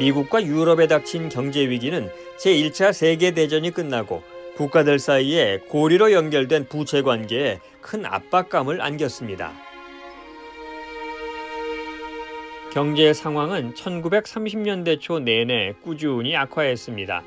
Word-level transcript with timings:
미국과 0.00 0.42
유럽에 0.42 0.86
닥친 0.86 1.28
경제 1.28 1.68
위기는 1.68 2.10
제1차 2.38 2.90
세계대전이 2.90 3.70
끝나고 3.70 4.22
국가들 4.56 4.98
사이에 4.98 5.58
고리로 5.68 6.12
연결된 6.12 6.68
부채 6.68 7.02
관계에 7.02 7.60
큰 7.82 8.06
압박감을 8.06 8.80
안겼습니다. 8.80 9.52
경제 12.72 13.12
상황은 13.12 13.74
1930년대 13.74 15.00
초 15.00 15.18
내내 15.18 15.74
꾸준히 15.82 16.34
악화했습니다. 16.34 17.22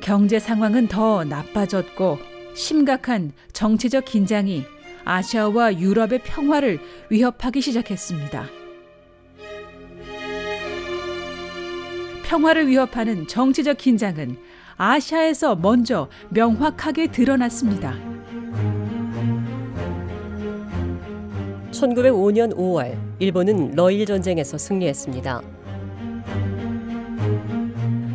경제 0.00 0.38
상황은 0.38 0.88
더 0.88 1.24
나빠졌고 1.24 2.18
심각한 2.54 3.32
정치적 3.52 4.06
긴장이 4.06 4.64
아시아와 5.08 5.78
유럽의 5.78 6.20
평화를 6.22 6.78
위협하기 7.08 7.62
시작했습니다. 7.62 8.46
평화를 12.24 12.68
위협하는 12.68 13.26
정치적 13.26 13.78
긴장은 13.78 14.36
아시아에서 14.76 15.56
먼저 15.56 16.10
명확하게 16.28 17.06
드러났습니다. 17.06 17.96
1905년 21.70 22.54
5월 22.54 22.98
일본은 23.18 23.72
러일 23.74 24.04
전쟁에서 24.04 24.58
승리했습니다. 24.58 25.40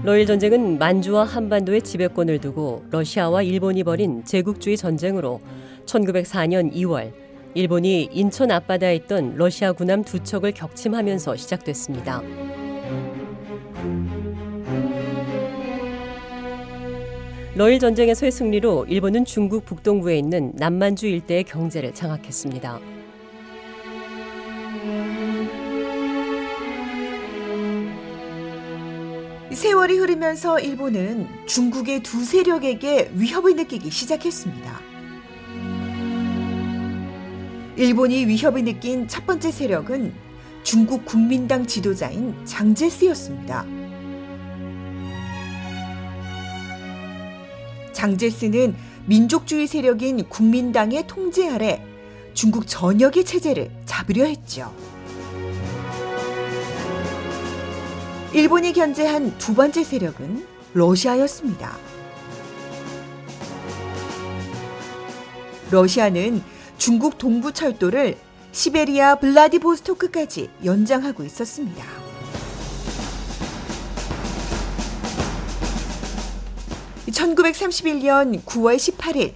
러일 0.04 0.28
전쟁은 0.28 0.78
만주와 0.78 1.24
한반도의 1.24 1.82
지배권을 1.82 2.38
두고 2.40 2.86
러시아와 2.92 3.42
일본이 3.42 3.84
벌인 3.84 4.24
제국주의 4.26 4.78
전쟁으로 4.78 5.40
1904년 5.86 6.74
2월 6.74 7.12
일본이 7.56 8.10
인천 8.12 8.50
앞바다에 8.52 8.96
있던 8.96 9.36
러시아 9.36 9.72
군함 9.72 10.04
두 10.04 10.20
척을 10.24 10.52
격침하면서 10.54 11.36
시작됐습니다. 11.36 12.22
러일 17.56 17.78
전쟁에서의 17.78 18.32
승리로 18.32 18.86
일본은 18.90 19.26
중국 19.26 19.66
북동부에 19.66 20.18
있는 20.18 20.52
남만주 20.56 21.06
일대의 21.06 21.44
경제를 21.44 21.94
장악했습니다. 21.94 22.80
세월이 29.52 29.98
흐르면서 29.98 30.60
일본은 30.60 31.28
중국의 31.46 32.02
두 32.02 32.26
세력에게 32.26 33.12
위협을 33.14 33.56
느끼기 33.56 33.92
시작했습니다. 33.92 34.93
일본이 37.76 38.28
위협을 38.28 38.64
느낀 38.64 39.08
첫 39.08 39.26
번째 39.26 39.52
세력은 39.52 40.14
중국 40.62 41.06
국민당 41.06 41.66
지도자인 41.66 42.36
장제스였습니다. 42.46 43.66
장제스는 47.94 48.76
민족주의 49.06 49.66
세력인 49.66 50.30
국민당의 50.30 51.08
통제 51.08 51.50
아래 51.50 51.84
중국 52.36 52.68
전역의 52.68 53.26
체제를 53.26 53.72
잡으려 53.86 54.26
했죠. 54.26 54.74
일본이 58.34 58.72
견제한 58.72 59.36
두 59.40 59.56
번째 59.56 59.84
세력은 59.84 60.46
러시아였습니다. 60.74 61.76
러시아는 65.72 66.53
중국 66.78 67.18
동부 67.18 67.54
철도를 67.54 68.18
시베리아 68.52 69.16
블라디보스토크까지 69.16 70.50
연장하고 70.64 71.24
있었습니다. 71.24 71.84
(1931년 77.10 78.44
9월 78.44 78.76
18일) 78.76 79.34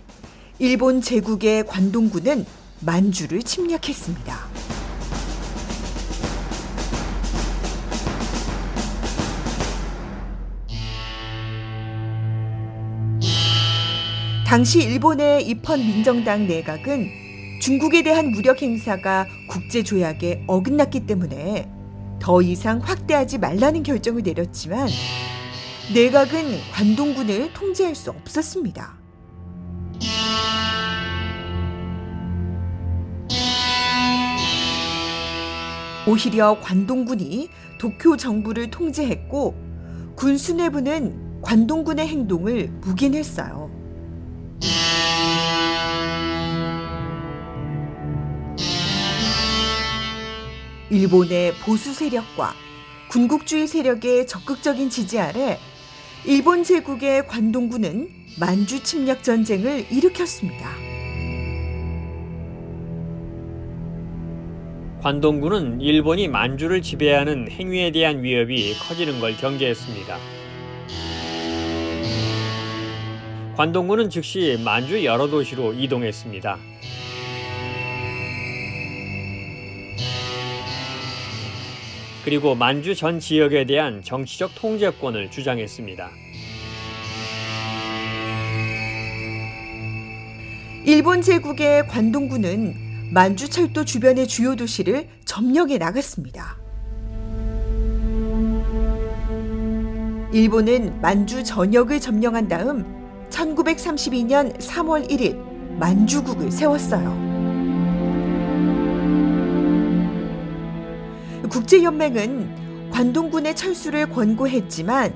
일본 0.60 1.02
제국의 1.02 1.66
관동군은 1.68 2.46
만주를 2.80 3.44
침략했습니다. 3.44 4.48
당시 14.48 14.82
일본의 14.82 15.46
입헌 15.48 15.80
민정당 15.80 16.48
내각은 16.48 17.27
중국에 17.68 18.02
대한 18.02 18.32
무력 18.32 18.62
행사가 18.62 19.28
국제 19.50 19.84
조약에 19.84 20.46
어긋났기 20.48 21.06
때문에 21.06 21.70
더 22.18 22.42
이상 22.42 22.80
확대하지 22.80 23.40
말라는 23.40 23.84
결정을 23.84 24.24
내렸지만 24.24 24.88
내각은 25.94 26.46
관동군을 26.72 27.52
통제할 27.52 27.94
수 27.94 28.12
없었습니다. 28.12 28.98
오히려 36.08 36.62
관동군이 36.62 37.50
도쿄 37.78 38.16
정부를 38.16 38.72
통제했고 38.72 40.14
군 40.16 40.38
수뇌부는 40.38 41.42
관동군의 41.42 42.08
행동을 42.08 42.70
묵인했어요. 42.80 43.77
일본의 50.90 51.54
보수 51.66 51.94
세력과 51.94 52.54
군국주의 53.10 53.68
세력의 53.68 54.28
적극적인 54.28 54.90
지지 54.90 55.20
아래 55.20 55.58
일본 56.26 56.64
제국의 56.64 57.28
관동군은 57.28 58.10
만주 58.40 58.84
침략 58.84 59.24
전쟁을 59.24 59.86
일으켰습니다. 59.92 60.70
관동군은 65.02 65.80
일본이 65.82 66.28
만주를 66.28 66.82
지배하는 66.82 67.50
행위에 67.52 67.92
대한 67.92 68.24
위협이 68.24 68.74
커지는 68.80 69.20
걸 69.20 69.36
경계했습니다. 69.38 70.18
관동군은 73.56 74.10
즉시 74.10 74.62
만주 74.64 75.04
여러 75.04 75.28
도시로 75.28 75.74
이동했습니다. 75.74 76.58
그리고 82.28 82.56
만주 82.56 82.94
전 82.94 83.22
지역에 83.22 83.64
대한 83.64 84.02
정치적 84.04 84.54
통제권을 84.56 85.32
주장했습니다. 85.32 86.10
일본 90.84 91.22
제국의 91.22 91.88
관동군은 91.88 92.76
만주 93.14 93.50
철도 93.50 93.86
주변의 93.86 94.28
주요 94.28 94.58
도시를 94.58 95.08
점령해 95.24 95.78
나갔습니다. 95.78 96.58
일본은 100.34 101.00
만주 101.00 101.46
전역을 101.46 102.02
점령한 102.02 102.50
다음 102.50 102.84
1932년 103.30 104.58
3월 104.58 105.10
1일 105.10 105.38
만주국을 105.80 106.52
세웠어요. 106.52 107.27
국제연맹은 111.50 112.90
관동군의 112.92 113.56
철수를 113.56 114.10
권고했지만 114.10 115.14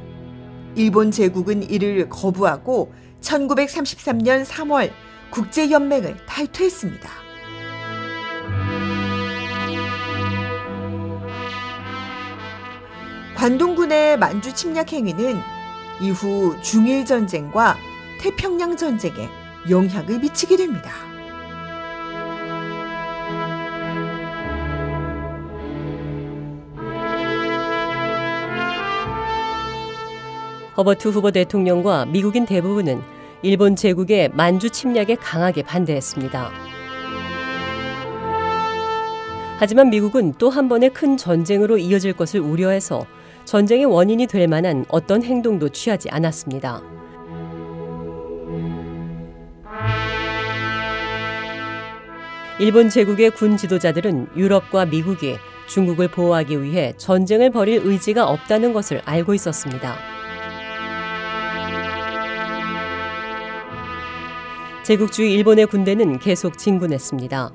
일본 0.76 1.12
제국은 1.12 1.70
이를 1.70 2.08
거부하고 2.10 2.94
1933년 3.22 4.46
3월 4.46 4.92
국제연맹을 5.32 6.26
탈퇴했습니다. 6.26 7.10
관동군의 13.36 14.20
만주 14.20 14.54
침략 14.54 14.94
행위는 14.94 15.40
이후 16.00 16.56
중일 16.62 17.06
전쟁과 17.06 17.76
태평양 18.20 18.78
전쟁에 18.78 19.30
영향을 19.70 20.20
미치게 20.20 20.58
됩니다. 20.58 21.11
허버트 30.78 31.10
후보 31.10 31.32
대통령과 31.32 32.06
미국인 32.06 32.46
대부분은 32.46 33.02
일본 33.42 33.76
제국의 33.76 34.30
만주 34.34 34.70
침략에 34.70 35.16
강하게 35.16 35.64
반대했습니다. 35.64 36.52
하지만 39.58 39.90
미국은 39.90 40.34
또 40.38 40.50
한 40.50 40.68
번의 40.70 40.92
큰 40.92 41.18
전쟁으로 41.18 41.78
이어질 41.78 42.14
것을 42.14 42.40
우려해서 42.40 43.06
전쟁의 43.46 43.86
원인이 43.86 44.28
될 44.28 44.48
만한 44.48 44.86
어떤 44.90 45.24
행동도 45.24 45.70
취하지 45.70 46.10
않았습니다. 46.10 46.82
일본 52.60 52.90
제국의 52.90 53.32
군 53.32 53.58
지도자들은 53.58 54.30
유럽과 54.36 54.86
미국이 54.86 55.38
중국을 55.68 56.10
보호하기 56.10 56.62
위해 56.62 56.94
전쟁을 56.98 57.50
벌일 57.50 57.82
의지가 57.84 58.28
없다는 58.28 58.74
것을 58.74 59.02
알고 59.06 59.34
있었습니다. 59.34 60.11
제국주의 64.84 65.32
일본의 65.34 65.68
군대는 65.68 66.18
계속 66.18 66.58
진군했습니다. 66.58 67.52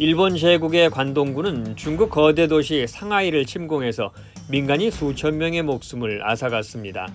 일본 0.00 0.36
제국의 0.36 0.90
관동군은 0.90 1.76
중국 1.76 2.10
거대 2.10 2.46
도시 2.48 2.86
상하이를 2.88 3.46
침공해서 3.46 4.12
민간인 4.48 4.90
수천 4.90 5.38
명의 5.38 5.62
목숨을 5.62 6.28
앗아갔습니다. 6.28 7.06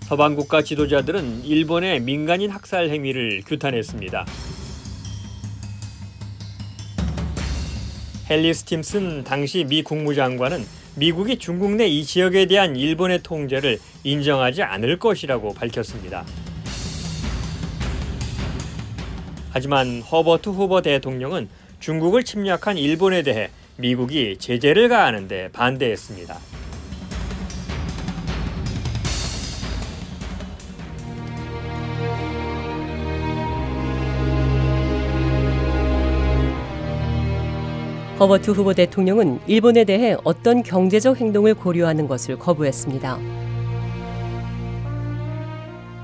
서방 0.00 0.36
국가 0.36 0.62
지도자들은 0.62 1.44
일본의 1.44 2.00
민간인 2.00 2.50
학살 2.50 2.90
행위를 2.90 3.42
규탄했습니다. 3.46 4.26
헨리 8.32 8.54
스팀슨 8.54 9.24
당시 9.24 9.62
미 9.64 9.82
국무장관은 9.82 10.64
미국이 10.94 11.36
중국 11.38 11.72
내 11.72 11.86
이 11.86 12.02
지역에 12.02 12.46
대한 12.46 12.76
일본의 12.76 13.22
통제를 13.22 13.78
인정하지 14.04 14.62
않을 14.62 14.98
것이라고 14.98 15.52
밝혔습니다. 15.52 16.24
하지만 19.50 20.00
허버트 20.00 20.48
후보 20.48 20.80
대통령은 20.80 21.50
중국을 21.78 22.24
침략한 22.24 22.78
일본에 22.78 23.22
대해 23.22 23.50
미국이 23.76 24.38
제재를 24.38 24.88
가하는데 24.88 25.50
반대했습니다. 25.52 26.61
허버트 38.22 38.52
후보 38.52 38.72
대통령은 38.72 39.40
일본에 39.48 39.82
대해 39.82 40.16
어떤 40.22 40.62
경제적 40.62 41.20
행동을 41.20 41.54
고려하는 41.54 42.06
것을 42.06 42.38
거부했습니다. 42.38 43.18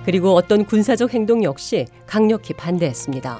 그리고 0.05 0.35
어떤 0.35 0.65
군사적 0.65 1.15
행동 1.15 1.44
역시 1.44 1.87
강력히 2.06 2.55
반대했습니다. 2.55 3.38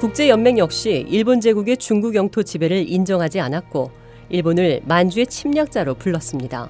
국제연맹 0.00 0.58
역시 0.58 1.06
일본 1.08 1.40
제국의 1.40 1.78
중국 1.78 2.14
영토 2.14 2.42
지배를 2.42 2.86
인정하지 2.86 3.40
않았고 3.40 3.90
일본을 4.28 4.82
만주의 4.84 5.26
침략자로 5.26 5.94
불렀습니다. 5.94 6.68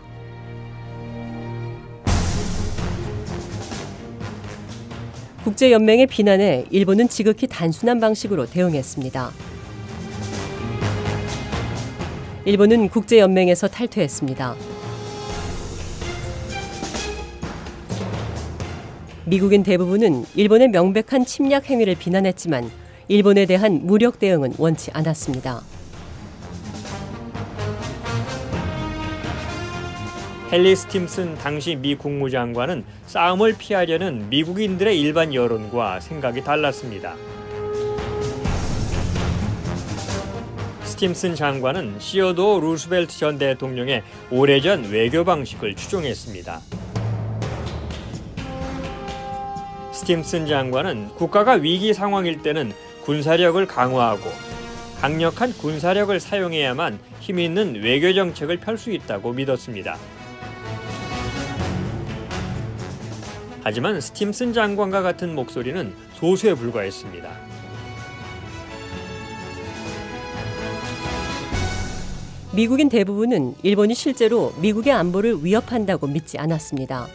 국제연맹의 5.45 6.07
비난에 6.07 6.67
일본은 6.71 7.09
지극히 7.09 7.47
단순한 7.47 7.99
방식으로 7.99 8.45
대응했습니다. 8.45 9.31
일본은 12.45 12.89
국제연맹에서 12.91 13.69
탈퇴했습니다. 13.69 14.55
미국인 19.25 19.63
대부분은 19.63 20.27
일본의 20.35 20.69
명백한 20.69 21.25
침략 21.25 21.71
행위를 21.71 21.95
비난했지만 21.95 22.71
일본에 23.09 23.47
대한 23.47 23.87
무력 23.87 24.19
대응은 24.19 24.55
원치 24.59 24.91
않았습니다. 24.93 25.63
헨리 30.53 30.75
스팀슨 30.75 31.37
당시 31.37 31.77
미 31.77 31.95
국무장관은 31.95 32.85
싸움을 33.07 33.55
피하려는 33.57 34.29
미국인들의 34.31 35.01
일반 35.01 35.33
여론과 35.33 36.01
생각이 36.01 36.43
달랐습니다. 36.43 37.15
스팀슨 40.83 41.37
장관은 41.37 42.01
시어도 42.01 42.59
루스벨트 42.59 43.17
전 43.17 43.39
대통령의 43.39 44.03
오래전 44.33 44.91
외교 44.91 45.23
방식을 45.23 45.77
추종했습니다. 45.77 46.61
스팀슨 49.93 50.47
장관은 50.47 51.11
국가가 51.11 51.53
위기 51.53 51.95
상황일 51.95 52.43
때는 52.43 52.73
군사력을 53.05 53.65
강화하고 53.67 54.29
강력한 55.01 55.53
군사력을 55.53 56.19
사용해야만 56.19 56.99
힘 57.21 57.39
있는 57.39 57.81
외교 57.85 58.13
정책을 58.13 58.57
펼 58.57 58.77
수 58.77 58.91
있다고 58.91 59.33
믿었습니다. 59.33 59.97
하지만 63.63 64.01
스팀슨 64.01 64.53
장관과 64.53 65.03
같은 65.03 65.35
목소리는 65.35 65.93
소수에 66.15 66.55
불과했습니다. 66.55 67.31
미국인 72.53 72.89
대부분은 72.89 73.55
일본이 73.63 73.95
실제로 73.95 74.53
미국의 74.61 74.93
안보를 74.93 75.45
위협한다고 75.45 76.07
믿지 76.07 76.39
않았습니다. 76.39 77.07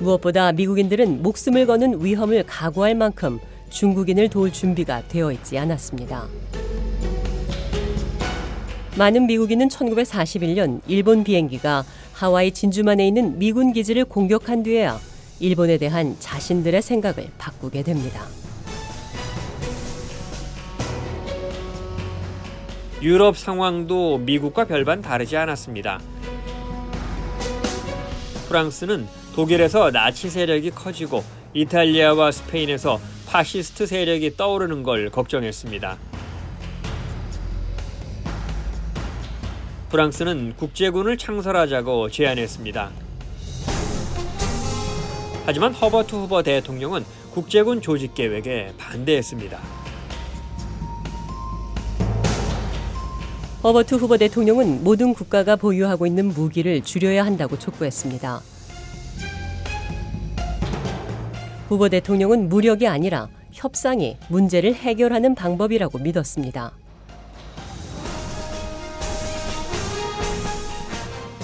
무엇보다 0.00 0.52
미국인들은 0.52 1.22
목숨을 1.22 1.66
거는 1.66 2.04
위험을 2.04 2.44
각오할 2.46 2.94
만큼 2.94 3.38
중국인을 3.70 4.28
도울 4.28 4.52
준비가 4.52 5.02
되어 5.08 5.32
있지 5.32 5.56
않았습니다. 5.56 6.26
많은 8.98 9.26
미국인은 9.26 9.68
1941년 9.68 10.82
일본 10.86 11.24
비행기가 11.24 11.84
하와이 12.22 12.52
진주만에 12.52 13.08
있는 13.08 13.36
미군 13.36 13.72
기지를 13.72 14.04
공격한 14.04 14.62
뒤에야 14.62 15.00
일본에 15.40 15.76
대한 15.76 16.14
자신들의 16.20 16.80
생각을 16.80 17.28
바꾸게 17.36 17.82
됩니다. 17.82 18.24
유럽 23.02 23.36
상황도 23.36 24.18
미국과 24.18 24.66
별반 24.66 25.02
다르지 25.02 25.36
않았습니다. 25.36 26.00
프랑스는 28.46 29.08
독일에서 29.34 29.90
나치 29.90 30.30
세력이 30.30 30.70
커지고 30.70 31.24
이탈리아와 31.54 32.30
스페인에서 32.30 33.00
파시스트 33.26 33.88
세력이 33.88 34.36
떠오르는 34.36 34.84
걸 34.84 35.10
걱정했습니다. 35.10 36.11
프랑스는 39.92 40.54
국제군을 40.56 41.18
창설하자고 41.18 42.08
제안했습니다. 42.08 42.90
하지만 45.44 45.74
허버트 45.74 46.14
후보 46.14 46.42
대통령은 46.42 47.04
국제군 47.34 47.82
조직 47.82 48.14
계획에 48.14 48.72
반대했습니다. 48.78 49.60
허버트 53.62 53.96
후보 53.96 54.16
대통령은 54.16 54.82
모든 54.82 55.12
국가가 55.12 55.56
보유하고 55.56 56.06
있는 56.06 56.28
무기를 56.28 56.82
줄여야 56.82 57.26
한다고 57.26 57.58
촉구했습니다. 57.58 58.40
후보 61.68 61.90
대통령은 61.90 62.48
무력이 62.48 62.86
아니라 62.86 63.28
협상이 63.52 64.16
문제를 64.28 64.74
해결하는 64.74 65.34
방법이라고 65.34 65.98
믿었습니다. 65.98 66.72